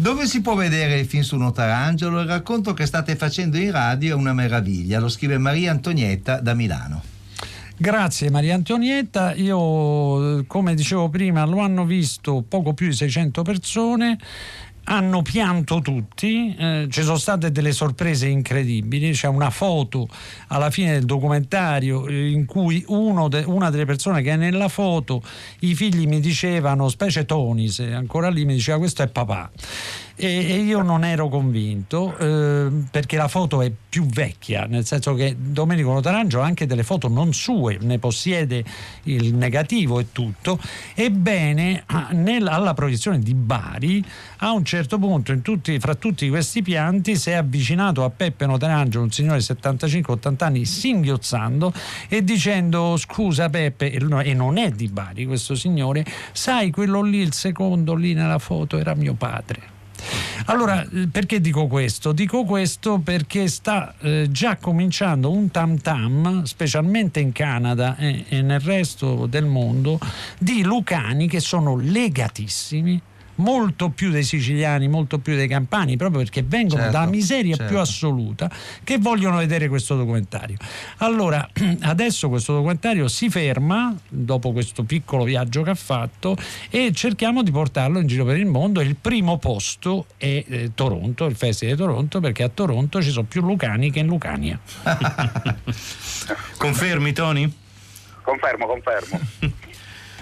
[0.00, 2.22] Dove si può vedere il film su Notarangelo?
[2.22, 6.54] Il racconto che state facendo in radio è una meraviglia, lo scrive Maria Antonietta da
[6.54, 7.02] Milano.
[7.76, 13.42] Grazie Maria Antonietta, io eh, come dicevo prima lo hanno visto poco più di 600
[13.42, 14.18] persone,
[14.90, 20.08] hanno pianto tutti, eh, ci sono state delle sorprese incredibili, c'è una foto
[20.48, 22.84] alla fine del documentario eh, in cui
[23.28, 25.22] de- una delle persone che è nella foto,
[25.60, 29.50] i figli mi dicevano, specie Tony, se ancora lì mi diceva questo è papà.
[30.22, 35.34] E, io non ero convinto eh, perché la foto è più vecchia, nel senso che
[35.38, 38.62] Domenico Notarangio ha anche delle foto non sue, ne possiede
[39.04, 40.60] il negativo e tutto.
[40.94, 44.04] Ebbene, nel- alla proiezione di Bari,
[44.38, 49.00] a un certo punto, tutti- fra tutti questi pianti, si è avvicinato a Peppe Notarangio,
[49.00, 51.72] un signore di 75-80 anni, singhiozzando
[52.08, 57.32] e dicendo: Scusa, Peppe, e non è di Bari questo signore, sai, quello lì, il
[57.32, 59.78] secondo lì nella foto, era mio padre.
[60.46, 62.12] Allora, perché dico questo?
[62.12, 68.42] Dico questo perché sta eh, già cominciando un tam tam, specialmente in Canada e, e
[68.42, 69.98] nel resto del mondo,
[70.38, 73.00] di lucani che sono legatissimi
[73.40, 77.72] molto più dei siciliani, molto più dei campani, proprio perché vengono Certo, dalla miseria certo.
[77.72, 78.50] più assoluta,
[78.84, 80.56] che vogliono vedere questo documentario.
[80.98, 81.48] Allora,
[81.80, 86.36] adesso questo documentario si ferma, dopo questo piccolo viaggio che ha fatto,
[86.68, 88.80] e cerchiamo di portarlo in giro per il mondo.
[88.80, 93.26] Il primo posto è eh, Toronto, il Festival di Toronto, perché a Toronto ci sono
[93.26, 94.58] più lucani che in Lucania.
[96.56, 97.52] Confermi, Tony?
[98.22, 99.18] Confermo, confermo.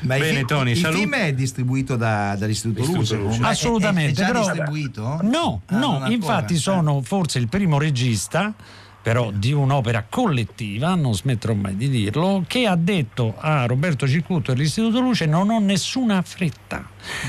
[0.01, 1.01] Ma il Bene, fi- Tony, il saluti.
[1.01, 3.41] film è distribuito da- dall'Istituto Istituto Luce.
[3.41, 5.19] È- Assolutamente, È, è già però- distribuito?
[5.23, 6.11] No, Ah, no, ancora.
[6.13, 8.55] infatti sono forse il primo regista
[9.01, 14.51] però di un'opera collettiva, non smetterò mai di dirlo, che ha detto a Roberto Ciclutto
[14.51, 16.85] e all'Istituto Luce non ho nessuna fretta.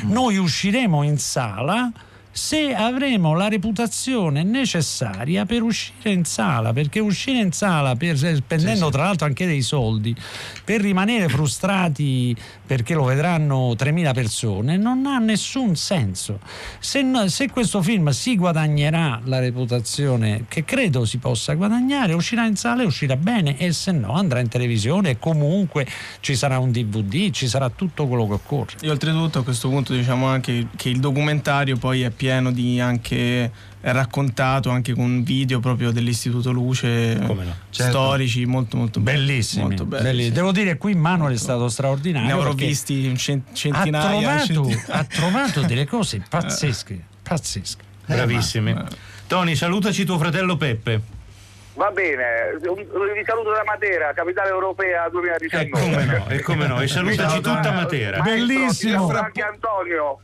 [0.07, 1.89] Noi usciremo in sala
[2.31, 8.89] se avremo la reputazione necessaria per uscire in sala, perché uscire in sala per- spendendo
[8.89, 10.15] tra l'altro anche dei soldi
[10.63, 16.39] per rimanere frustrati perché lo vedranno 3.000 persone non ha nessun senso.
[16.79, 22.55] Se, se questo film si guadagnerà la reputazione che credo si possa guadagnare, uscirà in
[22.55, 25.87] sala e uscirà bene e se no andrà in televisione e comunque
[26.19, 28.75] ci sarà un DVD, ci sarà tutto quello che occorre.
[28.81, 33.49] E oltretutto a questo punto diciamo anche che il documentario poi è pieno di anche
[33.79, 37.55] è raccontato anche con video proprio dell'Istituto Luce Come no?
[37.69, 37.91] Certo.
[37.91, 39.19] storici molto molto belli.
[39.19, 40.23] Bellissimi, molto belli, belli.
[40.25, 40.31] sì.
[40.33, 42.27] Devo dire qui Manuel è stato straordinario.
[42.27, 44.85] ne avrò visti un cent- ha centinaia, trovato, centinaia.
[44.87, 47.83] ha trovato delle cose pazzesche, pazzesche.
[48.05, 48.75] Bravissimi.
[49.27, 51.01] Tony, salutaci tuo fratello Peppe.
[51.75, 52.75] Va bene, un-
[53.13, 55.69] vi saluto da Matera, capitale europea E 2019.
[55.69, 56.81] come no, e come no.
[56.81, 58.19] E salutaci tutta Matera.
[58.19, 59.07] Bellissimo.
[59.07, 60.19] Franchi Antonio.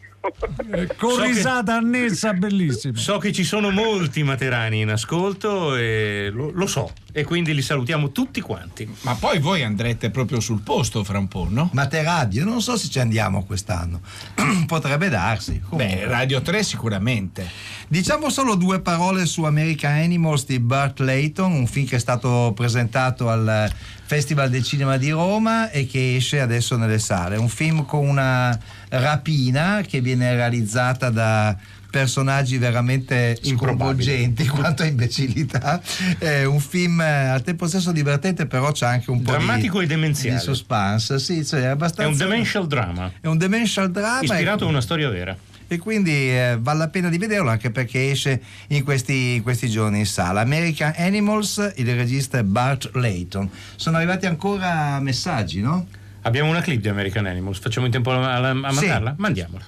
[0.97, 2.97] Con So che- risata annessa bellissima.
[2.97, 6.91] So che ci sono molti materani in ascolto e lo, lo so.
[7.11, 8.87] E quindi li salutiamo tutti quanti.
[9.01, 11.69] Ma poi voi andrete proprio sul posto fra un po', no?
[11.73, 14.01] Ma te radio, non so se ci andiamo quest'anno.
[14.67, 15.61] Potrebbe darsi.
[15.67, 15.95] Comunque.
[15.95, 17.49] Beh, Radio 3 sicuramente.
[17.87, 22.51] Diciamo solo due parole su American Animals di Burt Layton, un film che è stato
[22.53, 23.71] presentato al
[24.07, 27.37] Festival del Cinema di Roma e che esce adesso nelle sale.
[27.37, 28.59] Un film con una
[28.99, 31.55] rapina che viene realizzata da
[31.89, 35.81] personaggi veramente sconvolgenti quanto a imbecillità
[36.17, 39.85] è un film eh, al tempo stesso divertente però c'è anche un po' Drammatico di,
[39.85, 40.35] e demenziale.
[40.37, 43.09] di suspense sì, cioè, è È abbastanza un demential drama.
[43.21, 45.37] è un demential drama Ispirato e- a una storia vera.
[45.67, 49.69] e quindi eh, vale la pena di vederlo anche perché esce in questi, in questi
[49.69, 50.41] giorni in sala.
[50.41, 53.49] American Animals, il regista è Bart Layton.
[53.77, 55.87] Sono arrivati ancora messaggi, no?
[56.25, 58.79] Abbiamo una clip di American Animals, facciamo in tempo a, a- a Sì.
[58.79, 59.13] mandarla?
[59.17, 59.63] Mandiamola.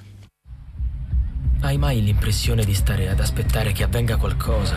[1.62, 4.76] Hai mai l'impressione di stare ad aspettare che avvenga qualcosa?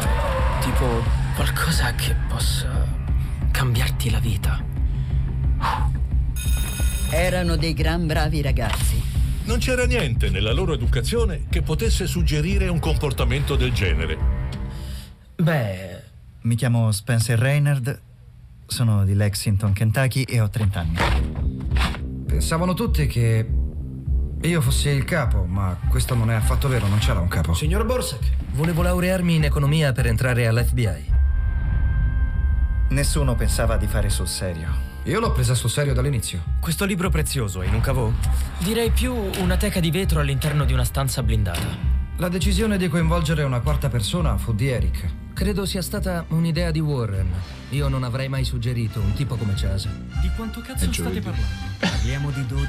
[0.61, 1.03] Tipo
[1.35, 2.87] qualcosa che possa
[3.51, 4.63] cambiarti la vita?
[7.11, 9.03] Erano dei gran bravi ragazzi.
[9.45, 14.19] Non c'era niente nella loro educazione che potesse suggerire un comportamento del genere.
[15.37, 16.03] Beh,
[16.43, 18.01] Mi chiamo Spencer Reynard,
[18.67, 20.97] sono di Lexington, Kentucky e ho 30 anni.
[22.41, 23.47] Pensavano tutti che
[24.41, 27.53] io fossi il capo, ma questo non è affatto vero, non c'era un capo.
[27.53, 31.13] signor Borsak, volevo laurearmi in economia per entrare all'FBI.
[32.89, 34.69] Nessuno pensava di fare sul serio.
[35.03, 36.43] Io l'ho presa sul serio dall'inizio.
[36.61, 38.11] Questo libro prezioso è in un cavò?
[38.57, 41.77] Direi più una teca di vetro all'interno di una stanza blindata.
[42.17, 45.30] La decisione di coinvolgere una quarta persona fu di Eric.
[45.41, 47.27] Credo sia stata un'idea di Warren.
[47.71, 49.89] Io non avrei mai suggerito un tipo come Chase.
[50.21, 51.47] Di quanto cazzo state parlando?
[51.79, 52.69] Parliamo di 12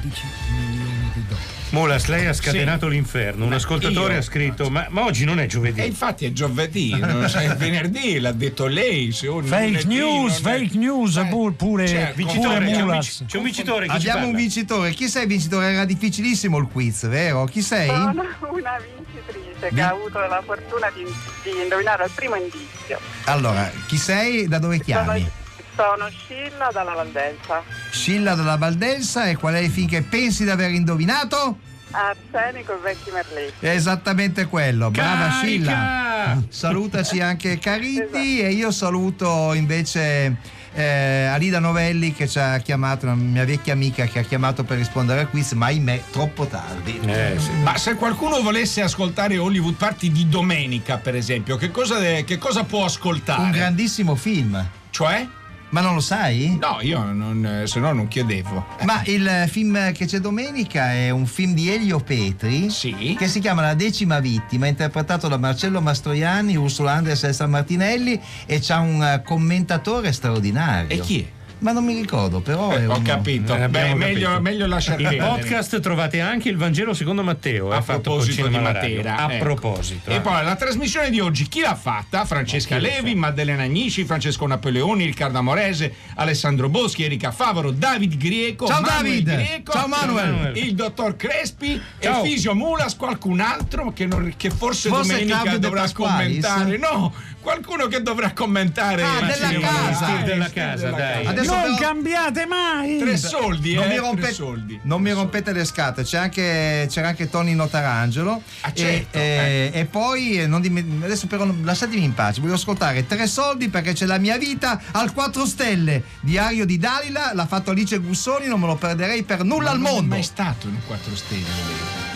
[0.56, 1.46] milioni di dollari.
[1.68, 3.44] Mulas, lei ha scatenato l'inferno.
[3.44, 5.80] Un ascoltatore io- ha scritto: ma, ma oggi non è giovedì.
[5.82, 9.12] E infatti è giovedì, non so, è venerdì, l'ha detto lei.
[9.12, 13.24] Se Fake news, è- fake news, pur- pure, Cioè, pure vincitore, c'è un, Mulas.
[13.26, 13.86] c'è un vincitore.
[13.88, 14.90] Ci Abbiamo un vincitore.
[14.92, 15.72] Chi sei vincitore?
[15.72, 17.44] Era difficilissimo il quiz, vero?
[17.44, 17.88] Chi sei?
[17.88, 18.10] Sono
[18.50, 21.04] una vincitrice che ha avuto la fortuna di,
[21.42, 22.98] di indovinare al primo indizio.
[23.24, 24.48] Allora, chi sei?
[24.48, 25.30] Da dove chiami?
[25.74, 27.62] Sono Scilla dalla Valdenza.
[27.90, 31.58] Scilla dalla Valdensa e qual è il film che pensi di aver indovinato?
[31.92, 33.66] Arsenico e vecchi merletti.
[33.66, 35.40] Esattamente quello, brava Carica!
[35.40, 36.42] Scilla.
[36.48, 40.36] Salutaci anche Cariti e io saluto invece
[40.74, 44.78] eh, Alida Novelli che ci ha chiamato, una mia vecchia amica che ha chiamato per
[44.78, 46.98] rispondere al quiz, ma ahimè troppo tardi.
[47.04, 47.50] Eh, sì.
[47.62, 52.64] Ma se qualcuno volesse ascoltare Hollywood Party di domenica, per esempio, che cosa, che cosa
[52.64, 53.42] può ascoltare?
[53.42, 54.64] Un grandissimo film.
[54.90, 55.26] Cioè?
[55.72, 56.58] Ma non lo sai?
[56.60, 58.64] No, io non, se no non chiedevo.
[58.84, 63.16] Ma il film che c'è domenica è un film di Elio Petri Sì.
[63.18, 68.20] che si chiama La decima vittima, interpretato da Marcello Mastroianni, Ursula Andres e San Martinelli
[68.44, 70.88] e c'ha un commentatore straordinario.
[70.90, 71.40] E chi è?
[71.62, 73.54] Ma non mi ricordo, però è Eh, ho uno- capito.
[73.54, 74.40] Eh, Beh, meglio, capito.
[74.42, 77.70] meglio lasciare In podcast trovate anche il Vangelo secondo Matteo.
[77.70, 78.58] A eh, fatto col proposito di.
[78.58, 79.16] Matera.
[79.16, 79.44] A ecco.
[79.44, 80.10] proposito.
[80.10, 80.20] E eh.
[80.20, 82.24] poi la trasmissione di oggi chi l'ha fatta?
[82.24, 83.14] Francesca Levi?
[83.14, 89.44] Maddalena Agnici, Francesco Napoleoni, Riccardo Amorese, Alessandro Boschi, Erika Favaro, David Grieco, Ciao, Manuel David!
[89.46, 90.56] Grieco, Ciao, Manuel!
[90.56, 92.24] il dottor Crespi Ciao.
[92.24, 96.44] e Fisio Mulas, qualcun altro che, non- che forse, Forse domenica dovrà Pasqualis?
[96.44, 96.76] commentare.
[96.76, 99.02] No, qualcuno che dovrà commentare.
[99.02, 100.20] Ah, della casa.
[100.20, 101.24] Eh, della casa, della dai.
[101.24, 101.42] casa.
[101.42, 102.98] Non però- cambiate mai!
[102.98, 104.80] Tre soldi, non eh, mi, tre rompete, soldi.
[104.84, 108.42] non mi rompete le scatole, c'è anche, c'era anche Tony Notarangelo.
[108.60, 112.54] Ah, certo, e, e- e poi eh, non dimen- adesso però lasciatemi in pace, voglio
[112.54, 116.02] ascoltare tre soldi perché c'è la mia vita al 4 stelle.
[116.20, 119.86] Diario di Dalila, l'ha fatto Alice Gussoni, non me lo perderei per nulla al Non
[119.86, 120.14] è mondo.
[120.14, 121.40] mai stato in 4 stelle.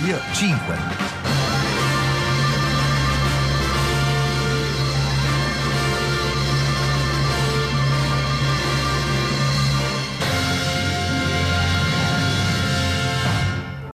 [0.06, 1.35] Io 5.